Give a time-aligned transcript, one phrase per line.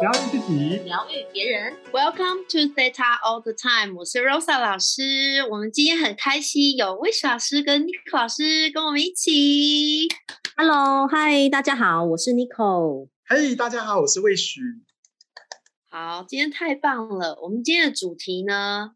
[0.00, 1.76] 疗愈自己，疗愈别人。
[1.92, 5.46] Welcome to Theta All the Time，我是 Rosa 老师。
[5.50, 10.08] 我们今天很开心，有 Wish 老师跟 Nico 老师跟我们一起。
[10.56, 13.08] Hello，Hi，，大家好，我是 Nico。
[13.26, 14.56] 嘿，大家好，我是 Wish。
[15.90, 17.38] 好，今天太棒了。
[17.42, 18.92] 我们今天的主题呢，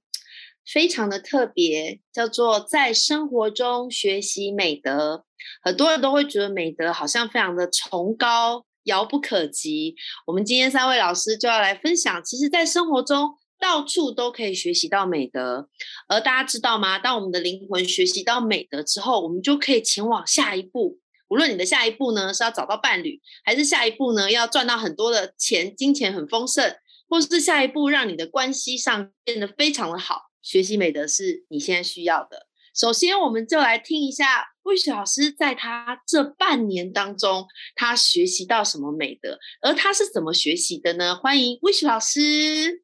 [0.67, 5.25] 非常的特别，叫做在生活中学习美德。
[5.63, 8.65] 很多人都会觉得美德好像非常的崇高。
[8.85, 9.95] 遥不可及。
[10.27, 15.69] 我们今天三位老师就要来分享，其实，在生活中到处都可以学习到美德。
[16.09, 16.99] 而大家知道吗？
[16.99, 20.99] 当我们的灵魂学习到美德之后，我们就可以前往下一步。
[21.29, 26.77] 无论你的下一步呢是要找到伴侣，还是下一步呢要赚到很多的钱，金钱很丰盛，
[27.09, 32.49] 或是下一步让你的关系上变得非常的好，学习美德是你现在需要的。
[32.75, 34.52] 首先，我们就来听一下。
[34.65, 39.39] 魏雪老师在他这半年当中，他学习到什么美德？
[39.61, 41.17] 而他是怎么学习的呢？
[41.17, 42.21] 欢迎魏雪老师。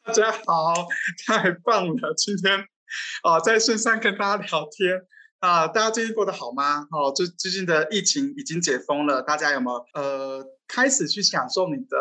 [0.02, 0.74] 大家好，
[1.26, 2.14] 太棒了！
[2.16, 2.58] 今天
[3.22, 5.00] 啊，在线上跟大家聊天
[5.38, 6.86] 啊，大家最近过得好吗？
[6.90, 11.96] 哦，最最近的疫情已经解封了，大家有没有呃开始去享受你的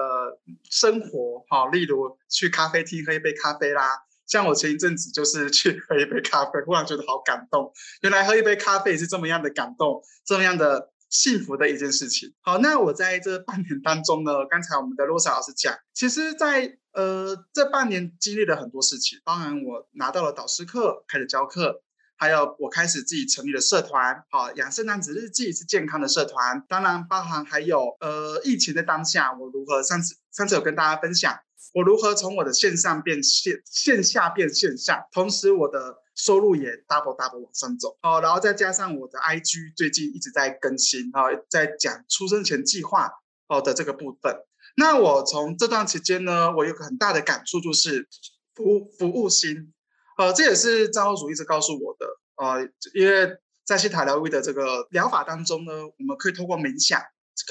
[0.71, 1.45] 生活？
[1.49, 4.06] 好，例如去咖啡厅喝一杯咖啡啦。
[4.27, 7.71] 像我前一阵子就是去 喝一杯咖啡，忽然觉得好感动。
[8.01, 12.33] 原来喝一杯咖啡是这么样的感动，这么样的幸福的一件事情。
[12.41, 19.19] 好，那我在这半年当中呢，刚才我们的洛莎老师讲，其实，在呃这半年经历了很多事情。
[19.23, 21.81] 当然，我拿到了导师课，开始教课，
[22.17, 24.25] 还有我开始自己成立了社团。
[24.29, 26.65] 好，养生男子日记是健康的社团。
[26.67, 31.39] 当然，包含还有呃疫情的当下，我如何上次上次有跟大家分享。
[31.73, 43.11] 我如何从我的线上变线线下变线下，同时我的收入也 double double 往上走，好，然后再加上我的 IG 最近一直在更新，哈，在讲出生前计划
[43.47, 44.35] 哦的这个部分。
[44.75, 48.07] 那我从这段期间呢，我有个很大的感触，就是
[48.55, 49.73] 服服务心，
[50.17, 57.01] 呃，这也是张主一直告诉我的，呃，因为在西塔疗愈的这个疗法当中呢，我们可以通过冥想，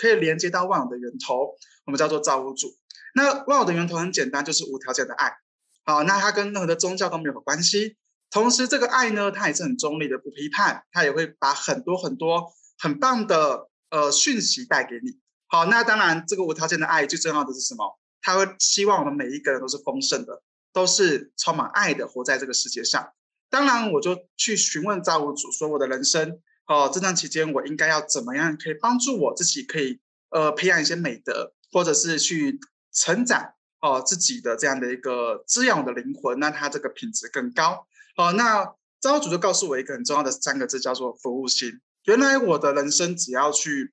[0.01, 2.69] 可以连接到万有的源头，我们叫做造物主。
[3.17, 5.39] 那万有的源头很简单，就是无条件的爱。
[5.87, 7.97] 好，那它跟任何的宗教都没有关系。
[8.31, 15.19] 同时，这个爱呢，它也是很中立的，不批判，它也会把很多很多很棒的呃讯息带给你。
[15.47, 17.99] 好，那当然，这个无条件的爱最重要的是什么？
[18.21, 20.43] 他会希望我们每一个人都是丰盛的，
[20.75, 23.15] 都是充满爱的，活在这个世界上。
[23.49, 32.61] 当然，我就去询问造物主，说我的人生哦，这段期间我应该要怎么样，可以帮助我自己，可以呃培养一些美德，或者是去。
[32.97, 37.87] 成长哦，自己的这样的一个滋养的灵魂，那他这个品质更高
[38.17, 38.33] 哦。
[38.33, 41.81] 那造物主就告诉我一个很重要的三个字，叫做服务心。
[42.05, 43.93] 原来我的人生只要去，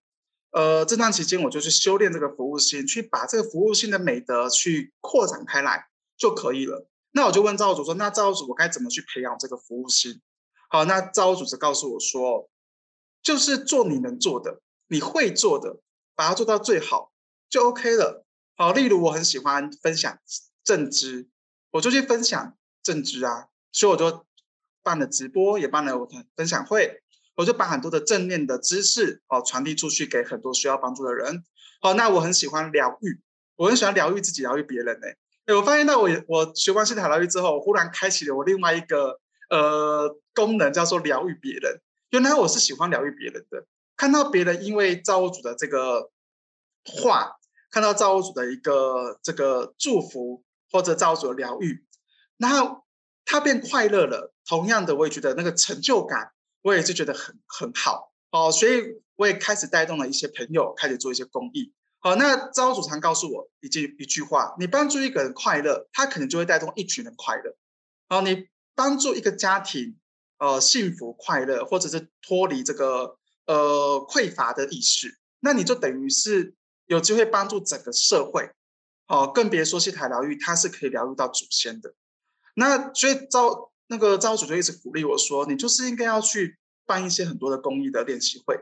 [0.52, 5.88] 呃，这段期间我就去修炼这个服务心，去把这个服务心的美德去扩展开来
[6.18, 6.88] 就可以了。
[7.12, 10.22] 那我就问造物主说，那造物主我该怎么去培养这个服务心？
[10.70, 12.50] 好，那造物主就告诉我说，
[13.22, 15.82] 就是做你能做的，你会做的，
[16.16, 17.12] 把它做到最好
[17.50, 18.26] 就 OK 了。
[18.56, 20.20] 好，例如我很喜欢分享
[20.64, 21.28] 正知，
[21.72, 24.26] 我就去分享正知啊，所以我就
[24.84, 27.02] 办了直播，也办了我的分享会，
[27.36, 31.44] 我就把很多的正念的知识哦传递出去给很多需要帮助的人。
[31.82, 33.20] 好，那我很喜欢疗愈，
[33.56, 35.08] 我很喜欢疗愈自己，疗愈别人呢。
[35.46, 41.82] 哎，我发现到我我学完心塔疗愈之后，忽然开启了我另外一个呃功能，叫做疗愈别人。
[42.12, 43.66] 原来我是喜欢疗愈别人的，
[43.98, 46.12] 看到别人因为造物主的这个
[46.86, 47.38] 话。
[47.74, 51.84] 看到造物主的一个这个祝福，或者造物主的疗愈，
[52.38, 52.86] 然后
[53.26, 54.32] 他变快乐了。
[54.46, 58.52] 同样的，我也觉得那个成就感，我也是觉得很很好哦。
[58.52, 61.74] 所以我也开始带动了一些朋友，开始做一些公益。
[61.98, 67.56] 好，那造物主常告诉我一句一句话：你帮助一个人快乐，他可能就会带动一群人快乐。
[68.08, 69.98] 好，你帮助一个家庭，
[70.38, 73.18] 呃，幸福快乐，或者是脱离这个
[73.48, 76.54] 呃匮乏的意识，那你就等于是。
[76.94, 78.52] 有机会帮助整个社会，
[79.08, 81.96] 哦，更别说西台疗愈，它是可以疗愈到祖先的。
[82.54, 88.60] 那所以招那个招主就一直鼓励我说，你就是应该要去办一些很多的公益的练习会，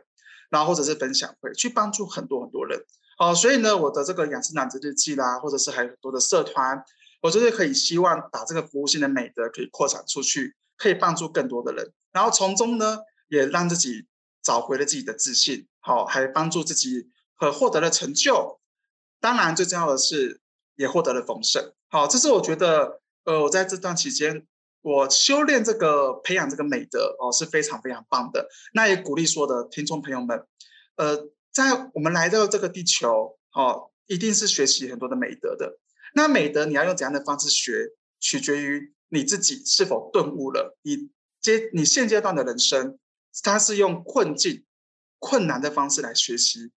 [0.50, 2.86] 然后或者是分享会，去帮助很多很多人。
[3.20, 6.82] 哦，所以呢，我的这个养生男子日记啦，或者是还有很多的社团，
[7.22, 14.08] 我就是可以希望把这个服务性的美德可以扩展出去，可以帮助更多的人，然后从中呢，也让自己
[14.42, 17.11] 找回了自己的自信，好，还帮助自己。
[17.42, 18.60] 和获得了成就，
[19.20, 20.40] 当然最重要的是
[20.76, 21.74] 也获得了丰盛。
[21.90, 24.46] 好，这是我觉得，呃，我在这段期间，
[24.82, 28.48] 我修炼这个培养这个美德哦，是非常非常棒的。
[28.76, 30.46] 那也鼓励所有的听众朋友们，
[30.98, 35.80] 呃，在我们来到这个地球，哦，一定是学习很多的美德的。
[36.14, 37.88] 那美德你要用怎样的方式学，
[38.20, 40.78] 取决于你自己是否顿悟了。
[40.84, 41.10] 你
[41.42, 43.00] 阶你现阶段的人生，
[43.42, 44.64] 它是用困境、
[45.18, 46.72] 困难的方式来学习，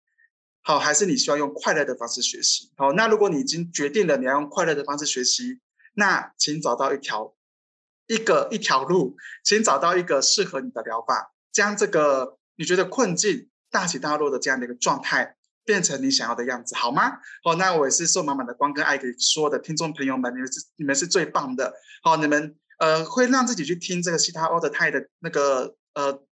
[0.64, 2.72] 好，还是你需要用快乐的方式学习？
[2.76, 5.60] 好，那如果你已经决定了你要用快乐的方式学习，
[5.94, 7.34] 那请找到一条
[8.08, 15.36] 一个一条路，请找到一个适合你的疗法，将这个你觉得困境大起大落的这样的一个状态。
[15.66, 17.12] 变成你想要的样子，好吗？
[17.42, 21.72] 好，那我也是受满满的光跟爱给所有的听众朋友们，你们是你们是最棒的。
[22.02, 26.22] 好，你们呃会让自己去听这个西塔奥德泰的那个呃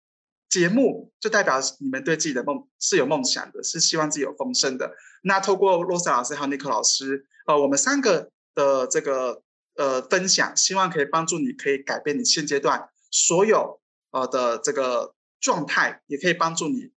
[0.52, 4.92] 节目，就代表你们对自己的梦是有梦想的，是希望自己有丰盛的。
[5.22, 9.40] 那透过罗萨老师还有尼克老师，呃，我们三个的这个
[9.76, 16.92] 呃分享，希望可以帮助你，可以改变你现阶段所有呃的这个状态，也可以帮助你。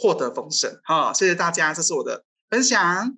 [0.00, 3.16] 获得丰盛，好，谢谢大家，这是我的分享。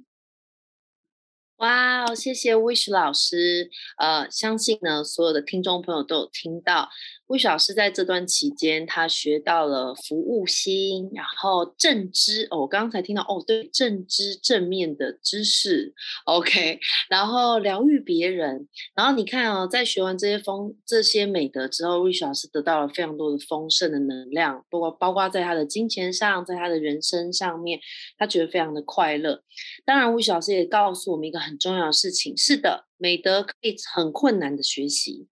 [1.61, 3.69] 哇，谢谢 Wish 老师，
[3.99, 6.89] 呃，相信呢，所有的听众朋友都有听到。
[7.29, 15.93] ，wish 老师在这段期间，他学到了服务心，然后正知哦，我刚才听到哦，对，正知正面的知识
[16.25, 16.81] ，OK，
[17.11, 18.67] 然后疗愈别人，
[18.97, 27.79] 然后你看哦，在学完这些丰这些美德之后，，wish 老师得到了非常多的丰盛的能量，包括包括在他的金钱上，在他的人生上面，
[28.17, 29.43] 他觉得非常的快乐。
[29.85, 35.27] 当然，，wish 老师也告诉我们一个很很重要的事情，是的，美德可以很困难的学习。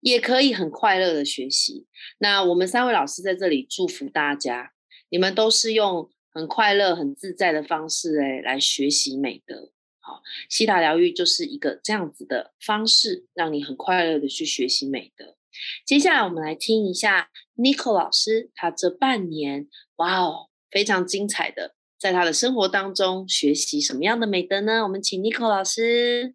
[0.00, 1.86] 也可以很快乐的学习。
[2.18, 4.72] 那我们三位老师在这里祝福大家，
[5.10, 9.70] 你们都是用很快乐、很自在的方式哎来学习美德。
[10.00, 15.36] 好，西塔疗愈就是一个这样子的方式，让你很快乐的去学习美德。
[15.86, 19.68] 接下来我们来听一下 n i c o 老师，他这半年
[19.98, 24.82] 哇哦非常精彩的，在他的生活当中学习什么样的美德呢？
[24.82, 26.34] 我们请 n i c o 老师。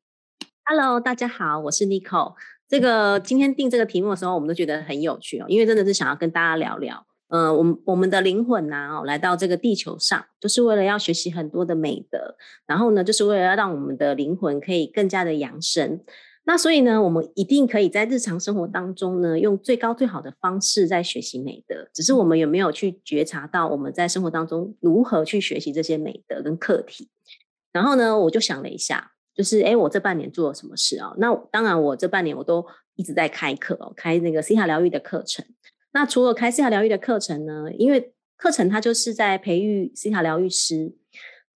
[0.63, 2.33] Hello，大家好，我是 n i c o
[2.69, 15.99] 这个今天定这个题目的时候，我们都觉得很有趣哦，因为真的是想要跟大家聊聊，呃，我们我们的灵魂呐，哦，来到这个地球上，就是为了要学习很多的美德，然后呢，就是为了要让我们的灵魂可以更加的养生。
[16.47, 21.89] 那所以呢，我们一定可以在日常生活当中呢，用最高最好的方式在学习美德。
[21.93, 27.09] 只是我们有没有去觉察到我们在生活当中如何去学习这些美德跟课题？
[27.73, 29.11] 然后呢，我就想了一下。
[29.35, 31.13] 就是哎，我这半年做了什么事啊？
[31.19, 32.65] 那当然，我这半年我都
[32.95, 35.45] 一直在开课哦，开那个西塔疗愈的课程。
[35.91, 40.95] 那除了开西塔疗愈的课程呢，因为课程它就是在培育西塔疗愈师，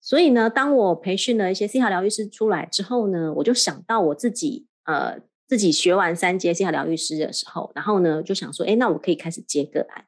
[0.00, 10.06] 所以呢，当我培训了一些西塔疗愈师出来之后呢，我就想到我自己呃自己学完三阶西塔疗愈师的时候，然后呢就想说，哎，那我可以开始接个案。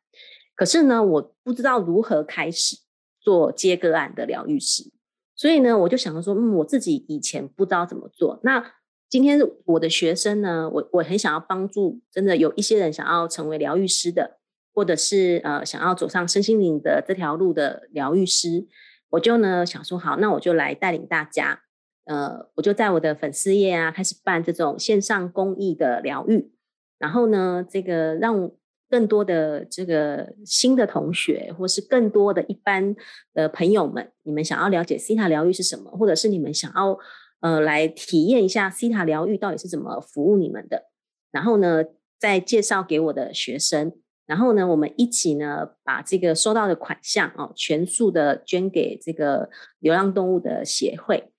[0.54, 2.76] 可是呢，我不知道如何开始
[3.20, 4.92] 做接个案的疗愈师。
[5.36, 8.38] 所以呢，我就想说，嗯，我自己以前不知道怎么做。
[8.44, 8.72] 那
[9.10, 14.38] 今天我的学生呢，我我很想要帮助，真的有一些人想要成为疗愈师的，
[14.72, 18.68] 或者是呃想要走上身心灵的这条路的疗愈师，
[19.10, 21.63] 我就呢想说，好，那我就来带领大家，
[22.04, 26.52] 呃，我就在我的粉丝页啊开始办这种线上公益的疗愈，
[26.98, 28.50] 然后呢，这个让。
[28.90, 32.94] 更多的这个新的同学，或是更多的一般
[33.32, 36.96] 的朋友们，你们想要了解西塔疗愈是什么，或者是你们想要
[37.40, 40.84] 呃来体验一下西塔疗愈到底是怎么服务你们的，
[41.32, 41.82] 然后呢
[42.20, 43.90] 再介绍给我的学生，
[44.26, 51.32] 然后呢我们一起呢把这个收到的款项哦全数的捐给这个流浪动物的协会。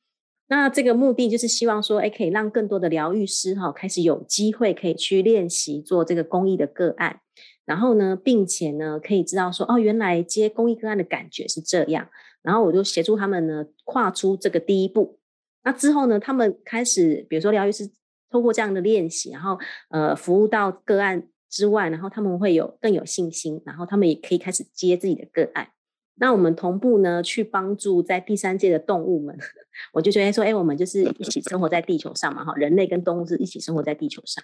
[0.48, 7.20] 那这个目的就是希望说，哎，可以让更多的疗愈师哈开始有机会可以去练习做这个公益的个案，
[7.66, 12.08] 然后呢，并且呢，可以知道说，哦，原来接公益个案的感觉是这样，
[12.44, 15.20] 然后我就协助他们呢跨出这个第一步。
[15.64, 17.90] 那之后呢，他们开始，比如说疗愈师
[18.30, 19.58] 透过这样的练习，然后
[19.90, 25.70] 呃服务到个案之外，然后他们会有更有信心，然后他们也可以开始接自己的个案。
[26.18, 29.38] 那我们同步呢，去帮助在第三界的动物们，
[29.92, 34.44] 我就觉得说，哎，我们就是一起生活在地球上嘛，哈，人类跟动物是一起生活在地球上。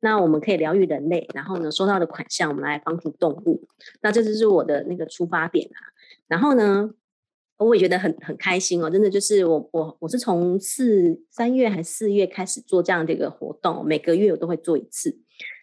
[0.00, 3.62] 那我们可以疗愈人类，然后呢，收到的款项我们来帮助动物。
[4.00, 5.78] 那这就是我的那个出发点啊。
[6.26, 6.90] 然后呢，
[7.58, 15.16] 我也觉得很很开心哦，真的就是我我我是从四三月还四月开始做这样的一个活动，每个月我都会做一次。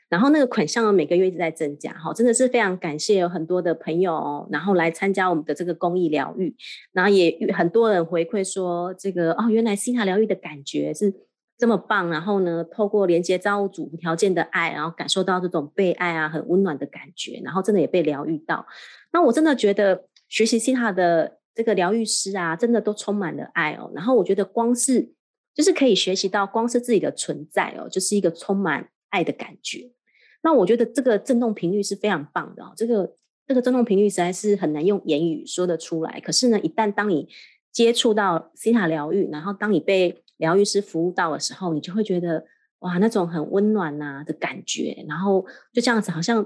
[0.10, 6.56] 然后那个款项呢，每个月一直在增加，哈，真的是非常感谢有很多的朋友，然后来参加我们的这个公益疗愈，
[6.92, 11.14] 然后也很多人回馈说，这个哦，原来西塔疗愈的感觉是
[11.58, 18.66] 这么棒，然后呢，透过连接造物主无条件的爱，然后感受到这种被爱啊，很温暖的感觉，然后真的也被疗愈到。
[19.12, 21.38] 那我真的觉得学习西塔的。
[21.56, 23.92] 这个疗愈师啊，真的都充满了爱哦。
[23.94, 25.12] 然后我觉得光是
[25.54, 29.92] 就是可以学习到，光是自己的存在哦，就是一个充满爱的感觉。
[30.42, 32.74] 那我觉得这个振动频率是非常棒的哦。
[32.76, 33.14] 这个
[33.46, 36.20] 这个振动频率实在是很难用言语说得出来。
[36.22, 37.28] 可是呢，一旦当你
[37.72, 42.46] 接触到西塔疗愈，然后当你被疗愈师服务到的时候，你就会觉得
[42.80, 45.04] 哇，那种很温暖呐的感觉。
[45.08, 46.46] 然后就这样子，好像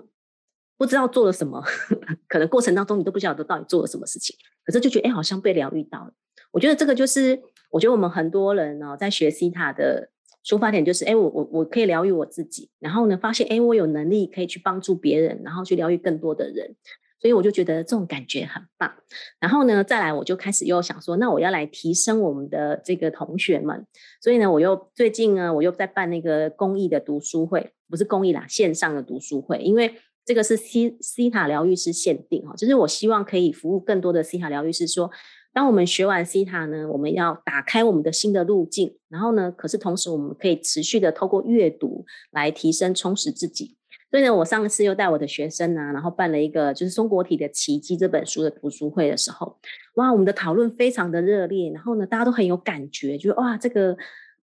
[0.77, 1.63] 不知道做了什么，
[2.27, 4.35] 可能过程当中你都不晓得到底做了什么事情，
[4.65, 6.11] 可是就觉得哎，好像被疗愈到了。
[6.51, 10.09] 我觉得这个就是，我觉得我们很多人呢，在学西塔的
[10.43, 16.75] 出发点就是，哎，我我我可以疗愈我自己，然后呢，发现哎，我有能力可以去帮助别人，然后去疗愈更多的人。
[17.19, 18.93] 所以我就觉得这种感觉很棒，
[19.39, 23.87] 然后呢，再来我就开始又想说，那我要来提升我们的这个同学们，
[24.19, 29.95] 所以呢，我又最近呢，我又在办那个公益的读书会，不是公益啦，线上的读书会，因为
[30.25, 35.09] 这个是西西塔疗愈师限定哈，就是我希望可以服务更多的西塔疗愈师，说
[35.53, 43.77] 当我们学完西塔呢，我们要打开我们的新的路径，然后呢，可是同时我们可以持续的透过阅读来提升充实自己。
[44.09, 49.57] 所以呢，我上次又带我的学生啊，然后办了一个就是《松果体的奇迹》这本书的读书会的时候，
[49.95, 53.95] 哇，我们的讨论非常的热烈，然后呢，大家都很有感觉，就哇，这个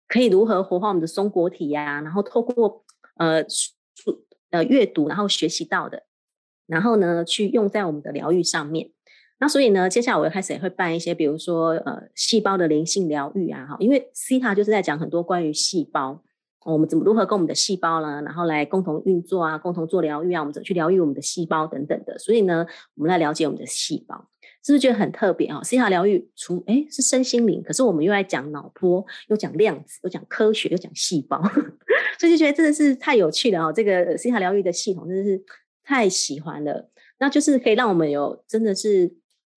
[0.07, 2.01] 可以如何活化我们的松果体呀？
[2.01, 2.83] 然后透过
[3.17, 3.43] 呃
[4.51, 6.03] 呃阅读，然后学习到的，
[6.65, 8.91] 然后呢，去用在我们的疗愈上面。
[9.39, 16.21] 那所以呢，接下来我又开始也会办一些，比如说呃细胞的灵性疗愈啊，哈，因为 C 塔就是在讲很多关于细胞。
[16.65, 18.21] 我们怎么如何跟我们的细胞呢？
[18.21, 22.19] 然后来共同运作啊，共同做疗愈啊，我们怎么去疗愈我们的细胞等等的。
[22.19, 24.27] 所以呢，我们来了解我们的细胞，
[24.63, 25.63] 是不是觉得很特别啊？
[25.63, 31.41] 西塔疗愈除哎是身心灵，可是我们又在讲脑波，又讲量子，又讲科学，又讲细胞，
[32.19, 33.73] 所以就觉得真的是太有趣了哦。
[33.73, 35.41] 这个西塔疗愈的系统真的是
[35.83, 39.11] 太喜欢了，那就是可以让我们有真的是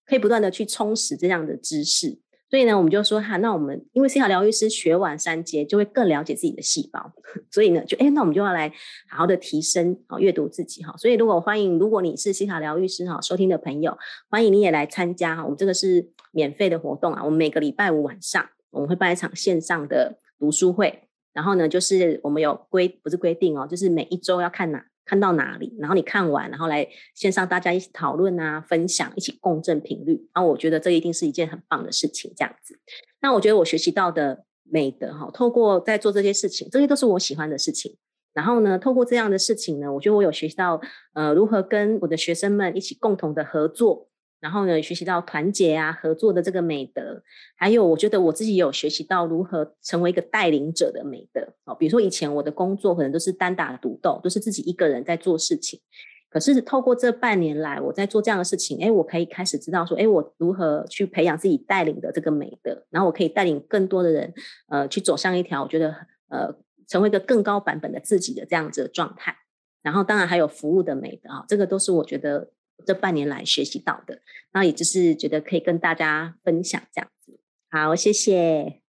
[0.07, 2.19] 可以不断的去充实这样的知识。
[2.51, 7.11] 所以呢，我们就说哈，那我们因为西塔疗愈师学完三阶，就会更了解自己的细胞。
[7.51, 8.69] 所以呢，就哎，那我们就要来
[9.09, 10.95] 好好的提升啊，阅读自己哈。
[10.99, 13.97] 所以如果欢迎，如果你是西塔疗愈师哈，收听的朋友，
[14.29, 15.43] 欢迎你也来参加哈。
[15.43, 21.09] 我们这个是免费的活动啊，我们每个礼拜五晚上我们会办一场线上的读书会。
[21.33, 24.85] 然后呢，就是我们有规不是规定哦，就是每一周要看哪。
[25.05, 30.29] 看到哪里，然后你看完，然后来线上大家一起讨论啊，分享，一起共振频率。
[30.35, 32.79] 然后我觉得这一定是一件很棒的事情，这样子。
[33.21, 37.97] 那我觉得我学习到的美德哈，透过在做这些事情，这些都是我喜欢的事情。
[38.33, 40.81] 然后呢，透过这样的事情呢，我觉得我有学习到
[41.15, 44.09] 呃，如何跟我的学生们一起共同的合作。
[44.43, 47.23] 然后呢，学习到团结啊、合作的这个美德，
[47.55, 51.77] 还有我觉得我自己有学习到如何成为一个带领者的美德哦。
[51.77, 55.81] 比如说以前我的工作可能都是单打独斗，都是自己一个人在做事情。
[56.29, 64.35] 可是透过这半年来，我在做这样的事情，哎，我可以开始知道说，哎，我如何去培养自己带领的这个美德，然后我可以带领更多的人，
[64.69, 65.95] 呃，去走向一条我觉得
[66.31, 66.53] 呃，
[66.89, 69.37] 成为一个更高版本的自己的这样子的状态。
[69.83, 72.51] 然后当然还有服务的美德啊，这个都是我觉得。
[72.87, 74.21] 这半年来学习到的，
[74.53, 77.41] 那也就是觉得可以跟大家分享这样子。
[77.71, 78.81] 好，谢谢。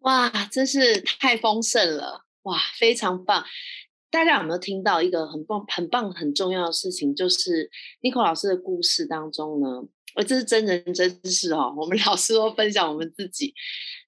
[0.00, 2.24] 哇，真是太丰盛了！
[2.42, 3.44] 哇，非常棒。
[4.10, 7.14] 大家有没有听到一个很棒、很棒、很重要的事情？
[7.14, 7.70] 就是
[8.02, 9.68] n i c o 老师的故事当中呢，
[10.16, 11.72] 呃，这是真人真事哦。
[11.76, 13.54] 我们 老师都分享我们自己，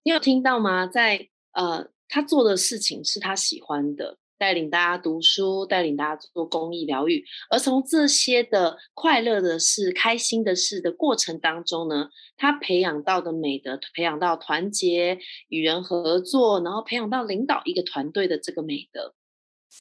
[0.02, 0.86] 你有听到吗？
[0.86, 4.18] 在呃，他做的事情是他喜欢的。
[4.44, 19.14] 带领大家读书，带领大家做公益疗愈，而从这些的快乐的事、开心的事的过程当中呢，他培养到的美德，培养到团结、与人合作，然后培养到领导一个团队的这个美德，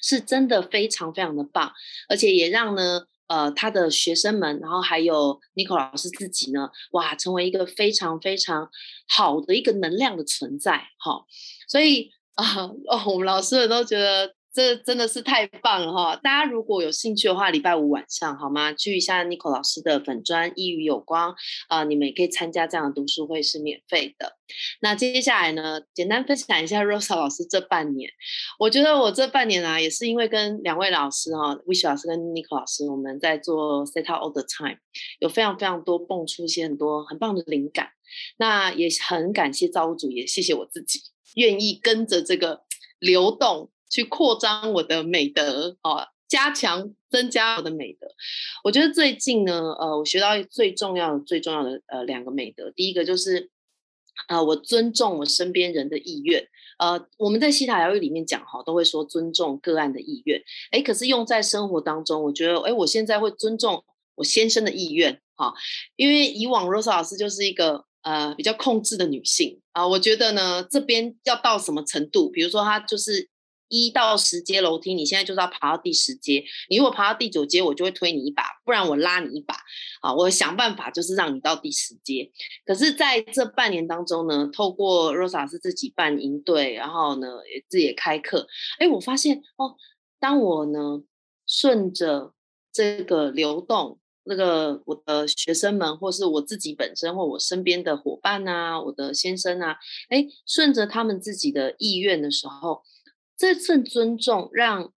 [0.02, 1.74] 是真的非常非常的棒，
[2.08, 8.70] 而且也让呢，呃，他的学生们，然后还有 n i c o 老师自己呢，哇，成为一个非常非常
[9.10, 11.26] 好的一个能量的存在，哈，
[11.68, 14.34] 所以啊，哦，我们老师们都觉得。
[14.54, 16.16] 这真的是太棒了哈！
[16.18, 18.72] 大家如果有兴趣的话，礼拜五晚上好吗？
[18.72, 21.34] 去一下 n i c o 老师的粉砖“一语有光”
[21.70, 24.38] 啊，你们也可以参加这样的读书会，是免费的。
[24.80, 28.12] 那接下来呢，简单分享一下 Rosa 老师这半年。
[28.60, 34.78] 我觉得我这半年啊，也是因为跟两位老师哈，Wish 老师跟 n i c o 老师，我们在做 Set Out All the Time，
[35.18, 37.90] 有非常非常多蹦出一些很多很棒的灵感。
[38.38, 41.00] 那也很感谢造物主，也谢谢我自己，
[41.34, 42.62] 愿意跟着这个
[43.00, 43.72] 流动。
[43.94, 48.08] 去扩张我的美德哦，加强增加我的美德。
[48.64, 52.72] 我觉得最近呢，呃，我学到最重要的、最重要的呃两个美德。
[52.72, 53.52] 第一个就是，
[54.30, 56.44] 呃，我尊重我身边人的意愿。
[56.80, 60.42] 呃，我们在西塔疗愈里面讲哈，都会说尊重个案的意愿。
[60.72, 63.86] 哎，可是用在生活当中，我觉得，哎，我现在会尊重
[64.16, 65.54] 我先生的意愿哈，
[65.98, 73.30] 因为以往 Rose 老师就是一个呃比较控制的女性啊，我觉得呢这边要到什么程度，比如说她就是。
[73.74, 76.44] 一到十阶楼梯，你现在就是要爬到第十阶。
[76.70, 79.56] 你如果爬到第九阶，我就会推你一把，不然我拉你一把。
[80.02, 82.32] 啊，我想办法就是让你到第十阶。
[82.66, 88.48] 可是在这半年当中呢，透过 Rosa 是自己办营队，然后呢也自己也开课。
[88.78, 89.76] 哎，我发现哦，
[90.20, 91.02] 当我呢
[91.48, 92.34] 顺着
[92.72, 99.78] 这个流动，那个我的学生们，或是我自己本身，或我身边的伙伴啊，我的先生啊，
[100.10, 102.84] 哎，顺着他们自己的意愿的时候。
[103.38, 104.92] 这份尊重，让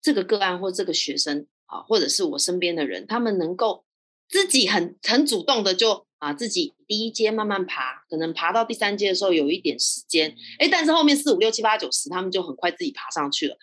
[0.00, 3.84] 这个个案或这个学生啊，或者是我身边的人，他们能够
[4.28, 13.56] 自己很很主动的就啊，自己第一阶慢慢爬，可能爬到第三阶的时候有一点时间，哎，但是后面四五六七八九十，他们就很快自己爬上去了。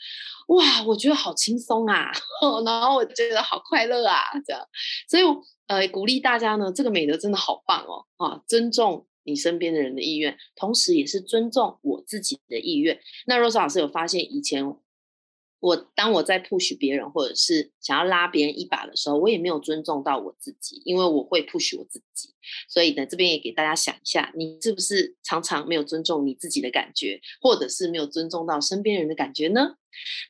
[0.47, 2.11] 哇，我觉得好轻松啊，
[2.65, 4.61] 然后我觉得好快乐啊，这样，
[5.09, 5.23] 所以
[5.67, 9.07] 呃，鼓励大家呢，这个美德真的好棒哦，啊，尊重。
[9.25, 12.99] 你身边的人的意愿，同时也是尊重我自己的意愿。
[13.25, 14.75] 那 Rose 老师有发现，以前
[15.59, 22.35] 我当我在 push 别人，或者是想要拉别人一把的时候，我也没有尊重到我自己，因为我会 push 我自己。
[22.69, 29.75] 所以呢，这边也给大家想一下，你是不是常常没有尊重你自己的感觉，或者是没有尊重到身边人的感觉呢？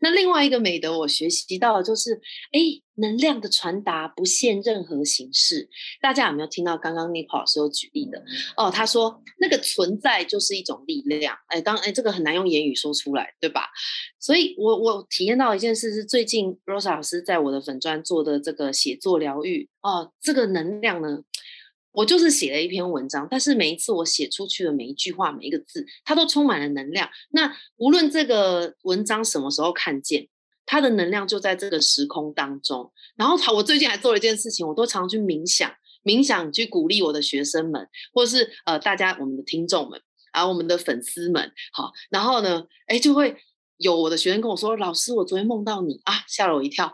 [0.02, 2.14] 那另外一个美德，我学习到的就是，
[2.52, 2.60] 哎，
[2.96, 5.70] 能量的传达不限任何形式。
[6.02, 8.24] 大家有没有听到刚刚 n i c o 老师有举例的？
[8.58, 11.36] 哦，他说那个存在就是一种力量。
[11.48, 13.70] 哎，当哎，这个很难用言语说出来，对吧？
[14.20, 21.24] 所以我我体验到一件事是，最近 Rose 老师在我的粉砖做的这个写作疗愈，哦，这个能量呢。
[21.96, 27.10] 我就是写了一篇文章，但是每一次我写出去的每一句话、每一个字，它都充满了能量。
[27.32, 30.28] 那无论这个文章什么时候看见，
[30.66, 32.92] 它的能量就在这个时空当中。
[33.16, 35.72] 然后， 我最近还做了一件事情，我都常去冥想，
[36.04, 40.02] 冥想去鼓励我的学生们，或是呃大家我们的听众们
[40.34, 43.38] 啊，我们的粉丝们，好，然后呢，哎，就会。
[43.78, 46.88] 有我的学生跟我说：“老师，我昨天梦到你啊，吓了我一跳。”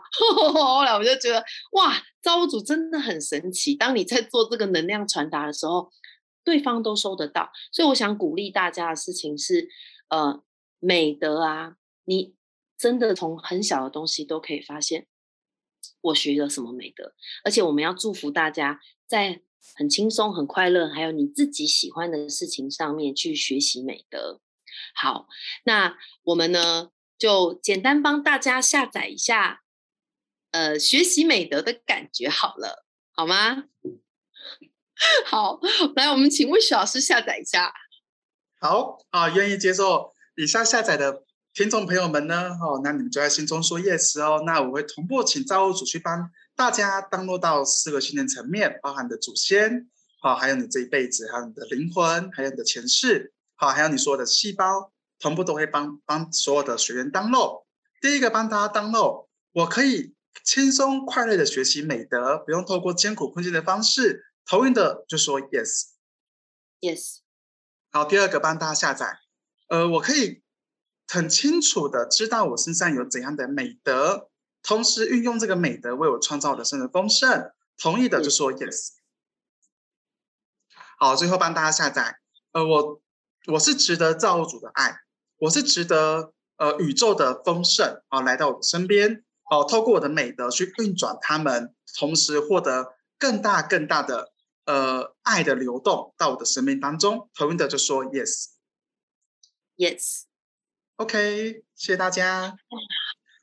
[0.52, 3.74] 后来我就觉得，哇，造物主真的很神奇。
[3.74, 5.90] 当你在做这个能量传达的时候，
[6.44, 7.50] 对方都收得到。
[7.70, 9.68] 所以我想鼓励大家的事情是：
[10.08, 10.42] 呃，
[10.80, 12.34] 美德啊，你
[12.76, 15.06] 真的从很小的东西都可以发现
[16.00, 17.14] 我学了什么美德。
[17.44, 19.42] 而且我们要祝福大家在
[19.76, 24.40] 很轻松、很快乐，还有你自己喜欢的事情上面去学习美德。
[24.94, 25.26] 好，
[25.64, 29.62] 那我们呢就简单帮大家下载一下，
[30.50, 33.64] 呃，学习美德的感觉好了，好吗？
[35.26, 35.60] 好，
[35.96, 37.72] 来，我们请魏雪老师下载一下。
[38.60, 44.42] 好啊，愿意接受以下下载的听众朋友们呢，哦，那你们就在心中说 yes 哦。
[44.46, 53.31] 那我会同步请造物主去帮大家登录到四个信念层面，包含的祖先，好，还有你这一辈子，还有你的灵魂，还有你的前世。
[53.62, 57.64] 好，还有你说的细胞，同步都会帮帮所有的学员当漏。
[58.00, 64.26] 第一个帮大家当漏，我可以轻松快乐的学习美德，不用透过艰苦困境的方式。
[64.44, 67.18] 同意的就说 yes，yes。
[67.92, 69.20] 好，第二个帮大家下载，
[69.68, 70.42] 呃，我可以
[71.06, 74.28] 很清楚的知道我身上有怎样的美德，
[74.64, 77.52] 同时运用这个美德为我创造我的生活丰盛。
[77.78, 78.88] 同意的就说 yes。
[80.98, 82.18] 好，最后帮大家下载，
[82.50, 83.01] 呃，我。
[83.46, 85.00] 我是值得造物主的爱，
[85.38, 94.32] 我是值得呃宇宙的丰盛啊来到我的身边哦，透过我的美德去运转他们，同时获得更大更大的
[94.64, 97.28] 呃爱的流动到我的生命当中。
[97.34, 98.04] 投影的就说
[99.76, 102.56] yes，yes，OK，谢谢大家。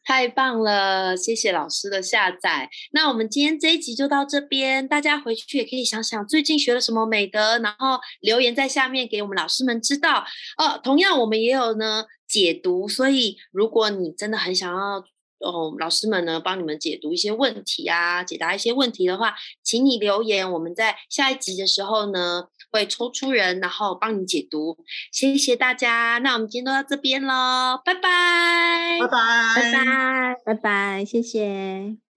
[0.10, 2.68] 太棒了，谢谢老师的下载。
[2.94, 10.26] 那我们今天这一集就到这边，大家回去也可以想想最近学了什么美德，然后留言在下面给我们老师们知道。
[10.58, 15.06] 哦，同样我们也有呢解读，所以如果你真的很想要
[15.48, 22.46] 哦，老师们呢帮你们解读一些问题啊，解答一些问题的话，请你留言，我们在下一集的时候呢。
[22.72, 24.78] 会抽出人，然后帮你解读。
[25.12, 29.18] 谢谢大家，那我们今天都到这边喽，拜拜，拜拜，
[29.56, 32.09] 拜拜，拜拜，谢谢。